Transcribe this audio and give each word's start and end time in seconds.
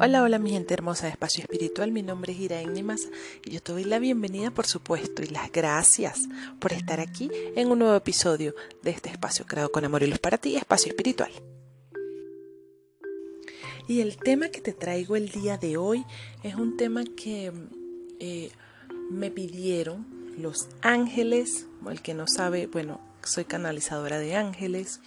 Hola, 0.00 0.22
hola 0.22 0.38
mi 0.38 0.50
gente 0.50 0.74
hermosa 0.74 1.06
de 1.06 1.10
Espacio 1.10 1.42
Espiritual, 1.42 1.90
mi 1.90 2.02
nombre 2.02 2.32
es 2.32 2.38
Iraín 2.38 2.72
Nimasa 2.72 3.08
y 3.44 3.50
yo 3.50 3.60
te 3.60 3.72
doy 3.72 3.82
la 3.82 3.98
bienvenida 3.98 4.52
por 4.52 4.64
supuesto 4.64 5.22
y 5.22 5.26
las 5.26 5.50
gracias 5.50 6.28
por 6.60 6.72
estar 6.72 7.00
aquí 7.00 7.28
en 7.56 7.68
un 7.68 7.80
nuevo 7.80 7.96
episodio 7.96 8.54
de 8.84 8.92
este 8.92 9.10
espacio 9.10 9.44
creado 9.44 9.72
con 9.72 9.84
amor 9.84 10.04
y 10.04 10.06
luz 10.06 10.20
para 10.20 10.38
ti, 10.38 10.54
Espacio 10.54 10.90
Espiritual. 10.90 11.32
Y 13.88 14.00
el 14.00 14.18
tema 14.18 14.50
que 14.50 14.60
te 14.60 14.72
traigo 14.72 15.16
el 15.16 15.30
día 15.30 15.56
de 15.56 15.76
hoy 15.76 16.04
es 16.44 16.54
un 16.54 16.76
tema 16.76 17.02
que 17.16 17.52
eh, 18.20 18.52
me 19.10 19.32
pidieron 19.32 20.06
los 20.38 20.68
ángeles, 20.80 21.66
el 21.90 22.02
que 22.02 22.14
no 22.14 22.28
sabe, 22.28 22.68
bueno, 22.68 23.00
soy 23.24 23.46
canalizadora 23.46 24.20
de 24.20 24.36
ángeles. 24.36 25.00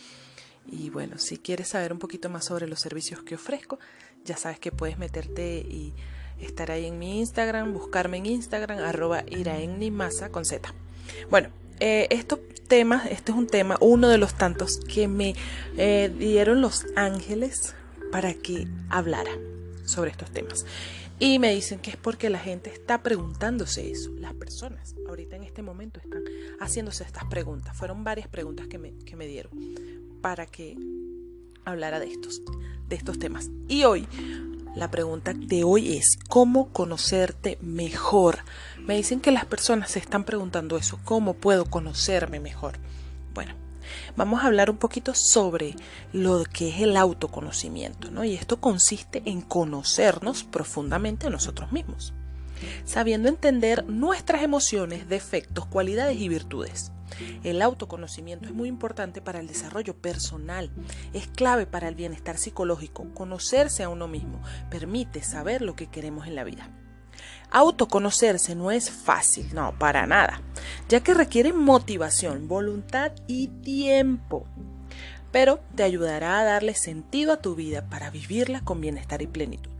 Y 0.65 0.89
bueno, 0.89 1.17
si 1.17 1.37
quieres 1.37 1.69
saber 1.69 1.91
un 1.91 1.99
poquito 1.99 2.29
más 2.29 2.45
sobre 2.45 2.67
los 2.67 2.79
servicios 2.79 3.23
que 3.23 3.35
ofrezco, 3.35 3.79
ya 4.23 4.37
sabes 4.37 4.59
que 4.59 4.71
puedes 4.71 4.97
meterte 4.97 5.59
y 5.59 5.93
estar 6.39 6.71
ahí 6.71 6.85
en 6.85 6.99
mi 6.99 7.19
Instagram, 7.19 7.73
buscarme 7.73 8.17
en 8.17 8.25
Instagram, 8.25 8.79
arroba 8.79 9.23
iraennimasa 9.27 10.29
con 10.29 10.45
Z. 10.45 10.73
Bueno, 11.29 11.49
eh, 11.79 12.07
estos 12.09 12.39
temas, 12.67 13.05
este 13.07 13.31
es 13.31 13.37
un 13.37 13.47
tema, 13.47 13.77
uno 13.81 14.07
de 14.07 14.17
los 14.17 14.35
tantos 14.35 14.79
que 14.79 15.07
me 15.07 15.35
eh, 15.77 16.13
dieron 16.17 16.61
los 16.61 16.85
ángeles 16.95 17.75
para 18.11 18.33
que 18.33 18.67
hablara 18.89 19.31
sobre 19.85 20.11
estos 20.11 20.31
temas. 20.31 20.65
Y 21.19 21.37
me 21.37 21.53
dicen 21.53 21.79
que 21.79 21.91
es 21.91 21.97
porque 21.97 22.31
la 22.31 22.39
gente 22.39 22.71
está 22.71 23.03
preguntándose 23.03 23.91
eso. 23.91 24.09
Las 24.17 24.33
personas 24.33 24.95
ahorita 25.07 25.35
en 25.35 25.43
este 25.43 25.61
momento 25.61 25.99
están 25.99 26.23
haciéndose 26.59 27.03
estas 27.03 27.25
preguntas. 27.25 27.77
Fueron 27.77 28.03
varias 28.03 28.27
preguntas 28.27 28.67
que 28.67 28.79
me, 28.79 28.97
que 29.05 29.15
me 29.15 29.27
dieron 29.27 29.51
para 30.21 30.45
que 30.45 30.77
hablara 31.65 31.99
de 31.99 32.11
estos, 32.11 32.41
de 32.87 32.95
estos 32.95 33.19
temas. 33.19 33.49
Y 33.67 33.83
hoy, 33.83 34.07
la 34.75 34.89
pregunta 34.89 35.33
de 35.33 35.63
hoy 35.63 35.97
es, 35.97 36.17
¿cómo 36.29 36.69
conocerte 36.69 37.57
mejor? 37.61 38.39
Me 38.79 38.95
dicen 38.95 39.19
que 39.19 39.31
las 39.31 39.45
personas 39.45 39.91
se 39.91 39.99
están 39.99 40.23
preguntando 40.23 40.77
eso, 40.77 40.99
¿cómo 41.03 41.33
puedo 41.33 41.65
conocerme 41.65 42.39
mejor? 42.39 42.77
Bueno, 43.33 43.53
vamos 44.15 44.41
a 44.41 44.47
hablar 44.47 44.69
un 44.69 44.77
poquito 44.77 45.13
sobre 45.13 45.75
lo 46.13 46.43
que 46.45 46.69
es 46.69 46.81
el 46.81 46.95
autoconocimiento, 46.97 48.11
¿no? 48.11 48.23
Y 48.23 48.33
esto 48.33 48.59
consiste 48.59 49.21
en 49.25 49.41
conocernos 49.41 50.43
profundamente 50.43 51.27
a 51.27 51.31
nosotros 51.31 51.71
mismos, 51.71 52.13
sabiendo 52.85 53.29
entender 53.29 53.85
nuestras 53.85 54.41
emociones, 54.41 55.09
defectos, 55.09 55.65
cualidades 55.65 56.17
y 56.17 56.29
virtudes. 56.29 56.91
El 57.43 57.61
autoconocimiento 57.61 58.45
es 58.45 58.53
muy 58.53 58.69
importante 58.69 59.21
para 59.21 59.39
el 59.39 59.47
desarrollo 59.47 59.95
personal, 59.95 60.71
es 61.13 61.27
clave 61.27 61.65
para 61.65 61.87
el 61.87 61.95
bienestar 61.95 62.37
psicológico. 62.37 63.07
Conocerse 63.13 63.83
a 63.83 63.89
uno 63.89 64.07
mismo 64.07 64.41
permite 64.69 65.23
saber 65.23 65.61
lo 65.61 65.75
que 65.75 65.87
queremos 65.87 66.27
en 66.27 66.35
la 66.35 66.43
vida. 66.43 66.69
Autoconocerse 67.51 68.55
no 68.55 68.71
es 68.71 68.89
fácil, 68.89 69.53
no, 69.53 69.77
para 69.77 70.07
nada, 70.07 70.41
ya 70.87 71.01
que 71.01 71.13
requiere 71.13 71.51
motivación, 71.51 72.47
voluntad 72.47 73.11
y 73.27 73.47
tiempo, 73.47 74.45
pero 75.31 75.59
te 75.75 75.83
ayudará 75.83 76.39
a 76.39 76.43
darle 76.45 76.75
sentido 76.75 77.33
a 77.33 77.41
tu 77.41 77.55
vida 77.55 77.89
para 77.89 78.09
vivirla 78.09 78.61
con 78.61 78.79
bienestar 78.79 79.21
y 79.21 79.27
plenitud. 79.27 79.70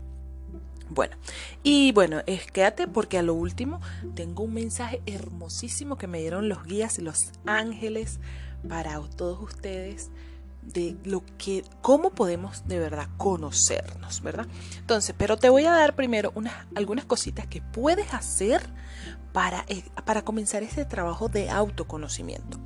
Bueno, 0.94 1.16
y 1.62 1.92
bueno, 1.92 2.20
es, 2.26 2.50
quédate 2.50 2.86
porque 2.86 3.16
a 3.16 3.22
lo 3.22 3.32
último 3.32 3.80
tengo 4.14 4.42
un 4.42 4.52
mensaje 4.52 5.00
hermosísimo 5.06 5.96
que 5.96 6.06
me 6.06 6.20
dieron 6.20 6.50
los 6.50 6.64
guías 6.64 6.98
y 6.98 7.02
los 7.02 7.32
ángeles 7.46 8.20
para 8.68 9.00
todos 9.16 9.40
ustedes 9.40 10.10
de 10.62 10.96
lo 11.04 11.24
que, 11.38 11.64
cómo 11.80 12.10
podemos 12.10 12.66
de 12.66 12.78
verdad 12.78 13.08
conocernos, 13.16 14.22
¿verdad? 14.22 14.46
Entonces, 14.78 15.14
pero 15.18 15.36
te 15.36 15.48
voy 15.48 15.66
a 15.66 15.72
dar 15.72 15.94
primero 15.94 16.32
unas, 16.34 16.54
algunas 16.74 17.04
cositas 17.04 17.46
que 17.46 17.60
puedes 17.60 18.14
hacer 18.14 18.62
para, 19.32 19.64
eh, 19.68 19.82
para 20.04 20.22
comenzar 20.22 20.62
este 20.62 20.84
trabajo 20.84 21.28
de 21.28 21.50
autoconocimiento. 21.50 22.58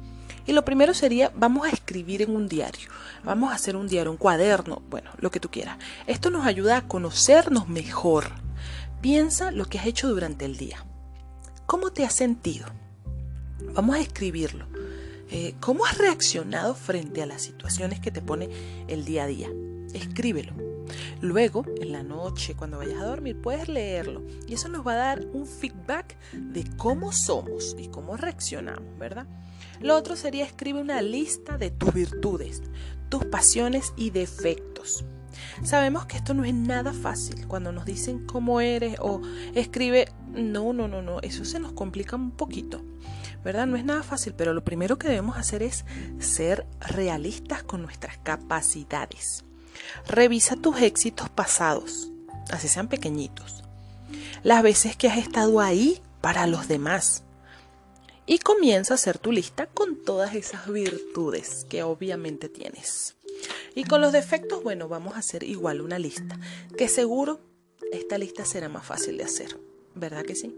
Y 0.46 0.52
lo 0.52 0.64
primero 0.64 0.94
sería, 0.94 1.32
vamos 1.34 1.66
a 1.66 1.70
escribir 1.70 2.22
en 2.22 2.34
un 2.34 2.48
diario, 2.48 2.88
vamos 3.24 3.50
a 3.50 3.56
hacer 3.56 3.74
un 3.74 3.88
diario, 3.88 4.12
un 4.12 4.16
cuaderno, 4.16 4.82
bueno, 4.88 5.10
lo 5.18 5.30
que 5.30 5.40
tú 5.40 5.50
quieras. 5.50 5.78
Esto 6.06 6.30
nos 6.30 6.46
ayuda 6.46 6.76
a 6.76 6.88
conocernos 6.88 7.68
mejor. 7.68 8.26
Piensa 9.00 9.50
lo 9.50 9.64
que 9.64 9.78
has 9.78 9.86
hecho 9.86 10.08
durante 10.08 10.44
el 10.44 10.56
día. 10.56 10.86
¿Cómo 11.66 11.90
te 11.90 12.04
has 12.04 12.14
sentido? 12.14 12.66
Vamos 13.74 13.96
a 13.96 14.00
escribirlo. 14.00 14.66
Eh, 15.30 15.54
¿Cómo 15.60 15.84
has 15.86 15.98
reaccionado 15.98 16.74
frente 16.74 17.22
a 17.22 17.26
las 17.26 17.42
situaciones 17.42 18.00
que 18.00 18.10
te 18.10 18.22
pone 18.22 18.48
el 18.88 19.04
día 19.04 19.24
a 19.24 19.26
día? 19.26 19.50
Escríbelo. 19.92 20.52
Luego, 21.20 21.64
en 21.80 21.92
la 21.92 22.02
noche, 22.02 22.54
cuando 22.54 22.78
vayas 22.78 23.00
a 23.00 23.06
dormir, 23.06 23.40
puedes 23.40 23.68
leerlo 23.68 24.22
y 24.46 24.54
eso 24.54 24.68
nos 24.68 24.86
va 24.86 24.92
a 24.92 24.96
dar 24.96 25.26
un 25.32 25.46
feedback 25.46 26.16
de 26.32 26.64
cómo 26.76 27.12
somos 27.12 27.76
y 27.78 27.88
cómo 27.88 28.16
reaccionamos, 28.16 28.96
¿verdad? 28.98 29.26
Lo 29.80 29.96
otro 29.96 30.16
sería 30.16 30.44
escribe 30.44 30.80
una 30.80 31.02
lista 31.02 31.58
de 31.58 31.70
tus 31.70 31.92
virtudes, 31.92 32.62
tus 33.08 33.24
pasiones 33.24 33.92
y 33.96 34.10
defectos. 34.10 35.04
Sabemos 35.62 36.06
que 36.06 36.16
esto 36.16 36.34
no 36.34 36.44
es 36.44 36.54
nada 36.54 36.92
fácil 36.92 37.46
cuando 37.46 37.72
nos 37.72 37.84
dicen 37.84 38.26
cómo 38.26 38.60
eres 38.60 38.96
o 39.00 39.20
escribe, 39.54 40.08
no, 40.28 40.72
no, 40.72 40.88
no, 40.88 41.02
no, 41.02 41.20
eso 41.20 41.44
se 41.44 41.58
nos 41.58 41.72
complica 41.72 42.16
un 42.16 42.30
poquito. 42.30 42.82
¿verdad? 43.46 43.68
No 43.68 43.76
es 43.76 43.84
nada 43.84 44.02
fácil, 44.02 44.34
pero 44.34 44.52
lo 44.52 44.64
primero 44.64 44.98
que 44.98 45.06
debemos 45.06 45.36
hacer 45.36 45.62
es 45.62 45.84
ser 46.18 46.66
realistas 46.80 47.62
con 47.62 47.80
nuestras 47.80 48.18
capacidades. 48.18 49.44
Revisa 50.08 50.56
tus 50.56 50.80
éxitos 50.80 51.28
pasados, 51.28 52.10
así 52.50 52.66
sean 52.66 52.88
pequeñitos. 52.88 53.62
Las 54.42 54.64
veces 54.64 54.96
que 54.96 55.06
has 55.06 55.18
estado 55.18 55.60
ahí 55.60 56.02
para 56.20 56.48
los 56.48 56.66
demás. 56.66 57.22
Y 58.26 58.40
comienza 58.40 58.94
a 58.94 58.96
hacer 58.96 59.18
tu 59.18 59.30
lista 59.30 59.66
con 59.66 60.02
todas 60.02 60.34
esas 60.34 60.66
virtudes 60.66 61.64
que 61.70 61.84
obviamente 61.84 62.48
tienes. 62.48 63.14
Y 63.76 63.84
con 63.84 64.00
los 64.00 64.12
defectos, 64.12 64.62
bueno, 64.62 64.88
vamos 64.88 65.14
a 65.14 65.18
hacer 65.18 65.42
igual 65.44 65.82
una 65.82 65.98
lista, 65.98 66.40
que 66.78 66.88
seguro 66.88 67.40
esta 67.92 68.16
lista 68.16 68.46
será 68.46 68.70
más 68.70 68.86
fácil 68.86 69.18
de 69.18 69.24
hacer, 69.24 69.60
¿verdad 69.94 70.24
que 70.24 70.34
sí? 70.34 70.56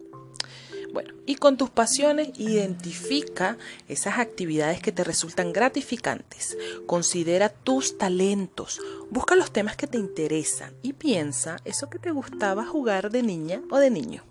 Bueno, 0.92 1.12
y 1.26 1.34
con 1.34 1.56
tus 1.56 1.68
pasiones 1.68 2.30
identifica 2.38 3.58
esas 3.88 4.18
actividades 4.18 4.80
que 4.80 4.92
te 4.92 5.02
resultan 5.02 5.52
gratificantes. 5.52 6.56
Considera 6.86 7.48
tus 7.48 7.98
talentos. 7.98 8.80
Busca 9.10 9.34
los 9.34 9.52
temas 9.52 9.76
que 9.76 9.88
te 9.88 9.98
interesan 9.98 10.72
y 10.80 10.92
piensa 10.92 11.56
eso 11.64 11.90
que 11.90 11.98
te 11.98 12.12
gustaba 12.12 12.64
jugar 12.64 13.10
de 13.10 13.24
niña 13.24 13.60
o 13.70 13.78
de 13.78 13.90
niño. 13.90 14.22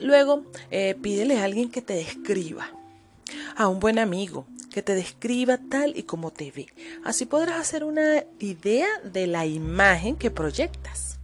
Luego, 0.00 0.44
eh, 0.70 0.96
pídele 1.00 1.38
a 1.38 1.44
alguien 1.44 1.70
que 1.70 1.82
te 1.82 1.94
describa. 1.94 2.70
A 3.54 3.68
un 3.68 3.80
buen 3.80 3.98
amigo 3.98 4.46
que 4.78 4.82
te 4.84 4.94
describa 4.94 5.58
tal 5.58 5.96
y 5.96 6.04
como 6.04 6.30
te 6.30 6.52
ve. 6.52 6.68
Así 7.04 7.26
podrás 7.26 7.58
hacer 7.58 7.82
una 7.82 8.24
idea 8.38 8.86
de 9.02 9.26
la 9.26 9.44
imagen 9.44 10.14
que 10.14 10.30
proyectas. 10.30 11.18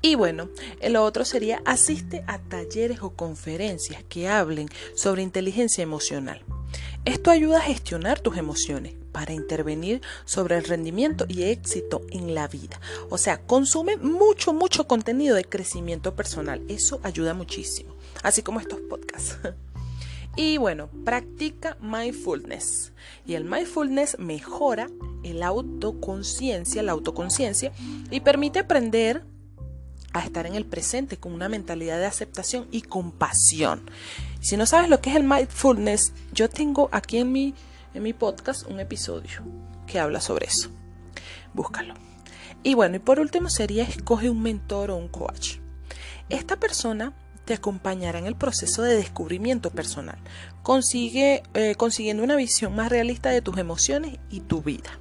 Y 0.00 0.14
bueno, 0.14 0.48
lo 0.88 1.04
otro 1.04 1.26
sería 1.26 1.60
asiste 1.66 2.24
a 2.26 2.38
talleres 2.38 3.02
o 3.02 3.10
conferencias 3.10 4.02
que 4.04 4.26
hablen 4.26 4.70
sobre 4.94 5.20
inteligencia 5.20 5.82
emocional. 5.82 6.42
Esto 7.04 7.30
ayuda 7.30 7.58
a 7.58 7.64
gestionar 7.64 8.20
tus 8.20 8.38
emociones 8.38 8.94
para 9.12 9.34
intervenir 9.34 10.00
sobre 10.24 10.56
el 10.56 10.64
rendimiento 10.64 11.26
y 11.28 11.42
éxito 11.42 12.00
en 12.08 12.34
la 12.34 12.48
vida. 12.48 12.80
O 13.10 13.18
sea, 13.18 13.42
consume 13.42 13.98
mucho, 13.98 14.54
mucho 14.54 14.86
contenido 14.86 15.36
de 15.36 15.44
crecimiento 15.44 16.16
personal. 16.16 16.62
Eso 16.68 17.00
ayuda 17.02 17.34
muchísimo. 17.34 17.94
Así 18.22 18.42
como 18.42 18.60
estos 18.60 18.80
podcasts. 18.80 19.36
Y 20.36 20.58
bueno, 20.58 20.88
practica 21.04 21.76
mindfulness. 21.80 22.92
Y 23.26 23.34
el 23.34 23.44
mindfulness 23.44 24.18
mejora 24.18 24.88
el 25.24 25.42
autoconciencia, 25.42 26.82
la 26.82 26.92
autoconciencia 26.92 27.72
y 28.10 28.20
permite 28.20 28.60
aprender 28.60 29.24
a 30.12 30.20
estar 30.20 30.46
en 30.46 30.54
el 30.54 30.66
presente 30.66 31.18
con 31.18 31.32
una 31.32 31.48
mentalidad 31.48 31.98
de 31.98 32.06
aceptación 32.06 32.66
y 32.70 32.82
compasión. 32.82 33.88
Si 34.40 34.56
no 34.56 34.66
sabes 34.66 34.88
lo 34.88 35.00
que 35.00 35.10
es 35.10 35.16
el 35.16 35.24
mindfulness, 35.24 36.12
yo 36.32 36.48
tengo 36.48 36.88
aquí 36.92 37.18
en 37.18 37.32
mi, 37.32 37.54
en 37.94 38.02
mi 38.02 38.12
podcast 38.12 38.66
un 38.66 38.80
episodio 38.80 39.42
que 39.86 39.98
habla 39.98 40.20
sobre 40.20 40.46
eso. 40.46 40.70
Búscalo. 41.52 41.94
Y 42.62 42.74
bueno, 42.74 42.96
y 42.96 42.98
por 43.00 43.20
último 43.20 43.48
sería 43.50 43.84
escoge 43.84 44.30
un 44.30 44.42
mentor 44.42 44.90
o 44.90 44.96
un 44.96 45.08
coach. 45.08 45.56
Esta 46.28 46.56
persona 46.56 47.12
te 47.50 47.54
acompañará 47.54 48.20
en 48.20 48.26
el 48.26 48.36
proceso 48.36 48.82
de 48.82 48.94
descubrimiento 48.94 49.70
personal, 49.70 50.20
consigue, 50.62 51.42
eh, 51.54 51.74
consiguiendo 51.74 52.22
una 52.22 52.36
visión 52.36 52.76
más 52.76 52.90
realista 52.90 53.30
de 53.30 53.42
tus 53.42 53.58
emociones 53.58 54.20
y 54.30 54.38
tu 54.38 54.62
vida. 54.62 55.00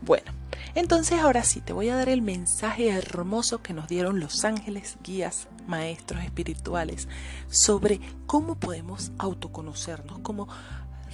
Bueno, 0.00 0.32
entonces 0.74 1.20
ahora 1.20 1.44
sí, 1.44 1.60
te 1.60 1.74
voy 1.74 1.90
a 1.90 1.96
dar 1.96 2.08
el 2.08 2.22
mensaje 2.22 2.88
hermoso 2.88 3.60
que 3.60 3.74
nos 3.74 3.86
dieron 3.86 4.18
los 4.18 4.46
ángeles, 4.46 4.96
guías, 5.04 5.48
maestros 5.66 6.24
espirituales 6.24 7.06
sobre 7.50 8.00
cómo 8.24 8.54
podemos 8.54 9.12
autoconocernos, 9.18 10.20
como 10.20 10.48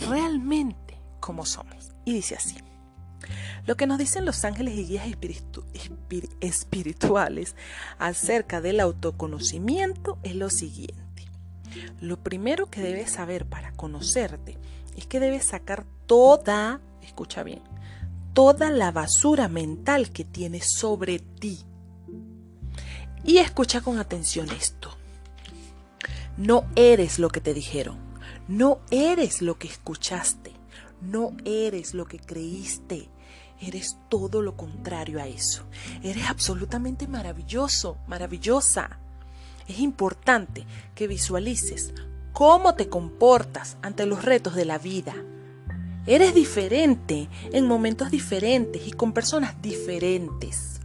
realmente 0.09 1.01
como 1.19 1.47
somos. 1.47 1.91
Y 2.05 2.13
dice 2.13 2.37
así, 2.37 2.59
Lo 3.67 3.77
que 3.77 3.87
nos 3.87 3.99
dicen 3.99 4.25
los 4.25 4.45
ángeles 4.45 4.75
y 4.75 4.85
guías 4.85 5.07
espirituales 6.41 7.57
acerca 7.99 8.61
del 8.61 8.81
autoconocimiento 8.81 10.19
es 10.23 10.35
lo 10.35 10.51
siguiente. 10.51 11.05
Lo 12.01 12.23
primero 12.23 12.67
que 12.71 12.81
debes 12.81 13.13
saber 13.13 13.47
para 13.47 13.73
conocerte 13.73 14.59
es 14.97 15.07
que 15.07 15.21
debes 15.21 15.47
sacar 15.47 15.85
toda, 16.07 16.81
escucha 17.03 17.43
bien, 17.43 17.63
toda 18.33 18.71
la 18.71 18.93
basura 18.93 19.49
mental 19.49 20.11
que 20.11 20.25
tienes 20.25 20.71
sobre 20.71 21.19
ti. 21.19 21.61
Y 23.25 23.39
escucha 23.39 23.81
con 23.81 23.99
atención 23.99 24.51
esto. 24.51 24.97
No 26.37 26.67
eres 26.77 27.19
lo 27.19 27.31
que 27.31 27.41
te 27.41 27.55
dijeron. 27.55 27.97
No 28.49 28.81
eres 28.91 29.41
lo 29.41 29.57
que 29.59 29.69
escuchaste. 29.69 30.54
No 31.05 31.37
eres 31.45 31.95
lo 31.95 32.07
que 32.07 32.19
creíste. 32.19 33.09
Eres 33.61 33.97
todo 34.09 34.43
lo 34.43 34.57
contrario 34.57 35.21
a 35.21 35.27
eso. 35.27 35.65
Eres 36.03 36.29
absolutamente 36.29 37.07
maravilloso, 37.07 37.99
maravillosa. 38.07 38.99
Es 39.69 39.79
importante 39.79 40.67
que 40.95 41.07
visualices 41.07 41.95
cómo 42.33 42.75
te 42.75 42.89
comportas 42.89 43.77
ante 43.81 44.07
los 44.07 44.25
retos 44.25 44.55
de 44.55 44.65
la 44.65 44.79
vida. 44.79 45.15
Eres 46.07 46.35
diferente 46.35 47.29
en 47.53 47.67
momentos 47.67 48.11
diferentes 48.11 48.87
y 48.87 48.93
con 48.93 49.13
personas 49.13 49.63
diferentes. 49.63 50.81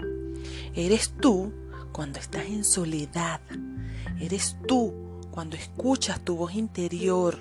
Eres 0.74 1.13
tú 1.19 1.51
cuando 1.92 2.19
estás 2.19 2.45
en 2.45 2.63
soledad. 2.63 3.42
Eres 4.19 4.56
tú 4.68 4.94
cuando 5.31 5.57
escuchas 5.57 6.21
tu 6.21 6.36
voz 6.38 6.54
interior. 6.56 7.38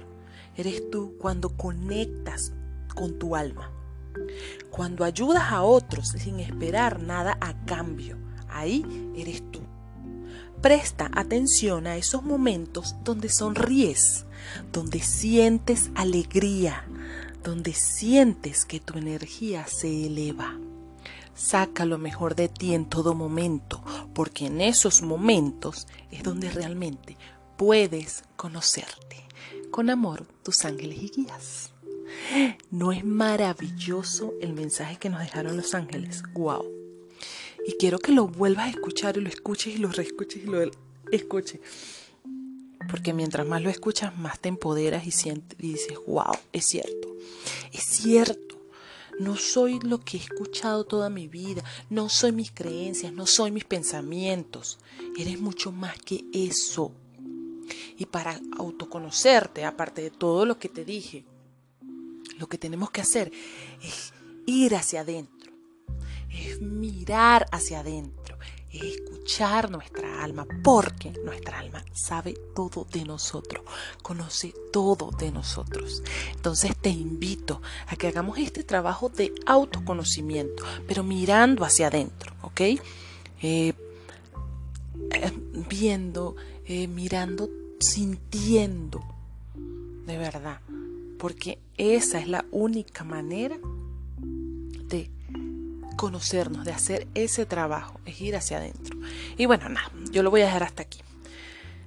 Eres 0.57 0.91
tú 0.91 1.15
cuando 1.21 1.51
conectas 1.51 2.53
con 2.99 3.17
tu 3.17 3.37
alma. 3.37 3.71
Cuando 4.71 5.05
ayudas 5.05 5.53
a 5.53 5.63
otros 5.63 6.09
sin 6.09 6.41
esperar 6.41 7.01
nada 7.01 7.39
a 7.41 7.65
cambio. 7.65 8.19
Ahí 8.49 8.85
eres 9.17 9.49
tú. 9.53 9.61
Presta 10.61 11.09
atención 11.15 11.87
a 11.87 11.97
esos 11.97 12.25
momentos 12.25 12.97
donde 13.05 13.29
sonríes, 13.29 14.27
donde 14.73 14.99
sientes 14.99 15.91
alegría, 15.95 16.85
donde 17.45 17.73
sientes 17.73 18.65
que 18.65 18.81
tu 18.81 18.99
energía 18.99 19.65
se 19.69 20.07
eleva. 20.07 20.59
Saca 21.37 21.85
lo 21.85 21.99
mejor 21.99 22.35
de 22.35 22.49
ti 22.49 22.75
en 22.75 22.87
todo 22.87 23.15
momento, 23.15 23.81
porque 24.13 24.47
en 24.47 24.61
esos 24.61 25.03
momentos 25.03 25.87
es 26.11 26.25
donde 26.25 26.51
realmente 26.51 27.17
puedes 27.57 28.25
conocerte. 28.37 29.29
Con 29.71 29.89
amor, 29.89 30.27
tus 30.43 30.65
ángeles 30.65 30.99
y 31.01 31.11
guías. 31.11 31.73
¿No 32.71 32.93
es 32.93 33.05
maravilloso 33.05 34.35
el 34.41 34.53
mensaje 34.53 34.99
que 34.99 35.11
nos 35.11 35.21
dejaron 35.21 35.57
los 35.57 35.75
ángeles? 35.75 36.23
¡Wow! 36.35 36.65
Y 37.67 37.73
quiero 37.79 37.99
que 37.99 38.13
lo 38.13 38.27
vuelvas 38.29 38.67
a 38.67 38.71
escuchar 38.71 39.17
y 39.17 39.21
lo 39.21 39.29
escuches 39.29 39.75
y 39.75 39.79
lo 39.79 39.89
reescuches 39.89 40.45
y 40.45 40.47
lo 40.47 40.71
escuches. 41.11 41.61
Porque 42.89 43.13
mientras 43.13 43.47
más 43.47 43.63
lo 43.63 43.69
escuchas, 43.69 44.17
más 44.17 44.41
te 44.41 44.49
empoderas 44.49 45.07
y, 45.07 45.11
sientes, 45.11 45.59
y 45.61 45.73
dices, 45.73 45.99
wow, 46.07 46.33
es 46.53 46.65
cierto. 46.65 47.15
Es 47.73 47.85
cierto. 47.85 48.49
No 49.19 49.37
soy 49.37 49.81
lo 49.81 50.01
que 50.01 50.17
he 50.17 50.21
escuchado 50.21 50.85
toda 50.85 51.11
mi 51.11 51.27
vida, 51.27 51.65
no 51.91 52.09
soy 52.09 52.31
mis 52.31 52.53
creencias, 52.53 53.13
no 53.13 53.27
soy 53.27 53.51
mis 53.51 53.65
pensamientos. 53.65 54.79
Eres 55.19 55.41
mucho 55.41 55.73
más 55.73 55.99
que 55.99 56.25
eso. 56.33 56.93
Y 57.97 58.07
para 58.07 58.41
autoconocerte, 58.57 59.65
aparte 59.65 60.03
de 60.03 60.11
todo 60.11 60.47
lo 60.47 60.59
que 60.59 60.69
te 60.69 60.85
dije, 60.85 61.25
lo 62.39 62.49
que 62.49 62.59
tenemos 62.59 62.91
que 62.91 63.01
hacer 63.01 63.33
es 63.83 64.13
ir 64.47 64.75
hacia 64.75 65.01
adentro, 65.01 65.53
es 66.31 66.61
mirar 66.61 67.47
hacia 67.53 67.81
adentro, 67.81 68.39
es 68.71 68.83
escuchar 68.83 69.71
nuestra 69.71 70.23
alma, 70.23 70.47
porque 70.63 71.11
nuestra 71.25 71.59
alma 71.59 71.85
sabe 71.93 72.35
todo 72.55 72.87
de 72.91 73.05
nosotros, 73.05 73.65
conoce 74.03 74.55
todo 74.73 75.11
de 75.11 75.33
nosotros. 75.33 76.03
Entonces 76.35 76.77
te 76.77 76.91
invito 76.91 77.61
a 77.89 77.97
que 77.97 78.09
hagamos 78.09 78.39
este 78.39 78.63
trabajo 78.63 79.09
de 79.09 79.33
autoconocimiento, 79.47 80.63
pero 80.87 81.03
mirando 81.03 81.65
hacia 81.65 81.89
adentro, 81.89 82.33
¿ok? 82.43 82.61
Eh, 82.61 82.81
eh, 83.43 83.73
viendo, 85.69 86.37
eh, 86.65 86.87
mirando, 86.89 87.49
sintiendo, 87.81 89.03
de 90.07 90.17
verdad 90.17 90.61
porque 91.19 91.59
esa 91.77 92.19
es 92.19 92.29
la 92.29 92.45
única 92.51 93.05
manera 93.05 93.57
de 94.89 95.11
conocernos, 95.97 96.65
de 96.65 96.73
hacer 96.73 97.09
ese 97.15 97.45
trabajo, 97.45 98.01
es 98.07 98.21
ir 98.21 98.37
hacia 98.37 98.59
adentro. 98.59 98.99
Y 99.37 99.47
bueno, 99.47 99.69
nada, 99.69 99.91
yo 100.11 100.23
lo 100.23 100.31
voy 100.31 100.43
a 100.43 100.47
dejar 100.47 100.63
hasta 100.63 100.83
aquí, 100.83 101.01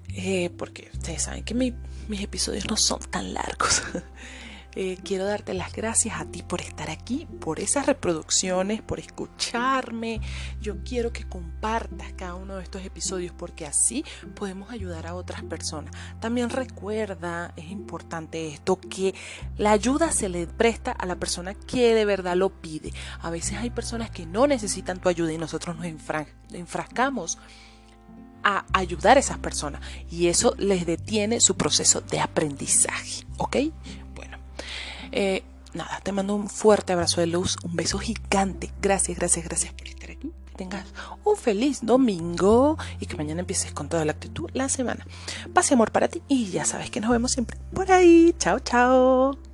eh, 0.10 0.50
porque 0.58 0.90
ustedes 0.94 1.24
saben 1.24 1.44
que 1.44 1.54
mis 1.54 2.22
episodios 2.22 2.68
no 2.70 2.78
son 2.78 3.00
tan 3.00 3.34
largos. 3.34 3.82
Eh, 4.76 4.98
quiero 5.04 5.26
darte 5.26 5.54
las 5.54 5.74
gracias 5.74 6.20
a 6.20 6.26
ti 6.26 6.44
por 6.44 6.62
estar 6.62 6.90
aquí, 6.90 7.28
por 7.40 7.60
esas 7.60 7.86
reproducciones, 7.86 8.82
por 8.82 9.00
escucharme. 9.00 10.22
Yo 10.62 10.84
quiero 10.84 11.12
que 11.12 11.28
compartas 11.28 12.14
cada 12.14 12.36
uno 12.36 12.56
de 12.56 12.64
estos 12.64 12.86
episodios 12.86 13.34
porque 13.38 13.66
así 13.66 14.06
podemos 14.36 14.72
ayudar 14.72 15.08
a 15.08 15.16
otras 15.16 15.44
personas. 15.44 15.94
También 16.20 16.50
recuerda, 16.50 17.54
es 17.58 17.70
importante 17.70 18.48
esto, 18.48 18.80
que 18.80 19.14
la 19.58 19.72
ayuda 19.72 20.12
se 20.12 20.30
le 20.30 20.48
presta 20.48 20.92
a 20.92 21.06
la 21.06 21.16
persona 21.16 21.54
que 21.54 21.94
de 21.94 22.06
verdad 22.06 22.36
lo 22.36 22.50
pide. 22.50 22.94
A 23.20 23.30
veces 23.30 23.58
hay 23.58 23.72
personas 23.72 24.10
que 24.10 24.26
no 24.26 24.48
necesitan 24.48 25.00
tu 25.02 25.10
ayuda 25.10 25.34
y 25.34 25.38
nosotros 25.38 25.76
nos 25.76 25.86
enfrascamos 26.54 27.38
a 28.44 28.66
ayudar 28.74 29.18
a 29.18 29.20
esas 29.20 29.38
personas 29.38 29.82
y 30.10 30.28
eso 30.28 30.56
les 30.58 30.86
detiene 30.86 31.40
su 31.40 31.58
proceso 31.58 32.02
de 32.02 32.20
aprendizaje, 32.20 33.26
¿ok? 33.38 33.58
Eh, 35.12 35.44
nada, 35.74 36.00
te 36.04 36.12
mando 36.12 36.36
un 36.36 36.50
fuerte 36.50 36.94
abrazo 36.94 37.22
de 37.22 37.28
luz, 37.28 37.58
un 37.64 37.76
beso 37.76 37.98
gigante. 38.00 38.72
Gracias, 38.82 39.18
gracias, 39.18 39.46
gracias 39.46 39.74
por 39.74 39.88
estar 39.88 40.12
aquí. 40.12 40.32
Que 40.46 40.56
tengas 40.56 40.86
un 41.24 41.38
feliz 41.38 41.80
domingo 41.82 42.78
y 43.00 43.06
que 43.06 43.18
mañana 43.18 43.42
empieces 43.42 43.72
con 43.72 43.90
toda 43.90 44.06
la 44.06 44.12
actitud 44.12 44.50
la 44.54 44.70
semana. 44.70 45.06
Pase 45.54 45.74
amor 45.74 45.92
para 45.92 46.08
ti 46.08 46.22
y 46.28 46.48
ya 46.52 46.66
sabes 46.66 46.90
que 46.90 47.02
nos 47.02 47.12
vemos 47.12 47.32
siempre 47.32 47.58
por 47.74 47.92
ahí. 47.92 48.36
Chao, 48.38 48.60
chao. 48.60 49.51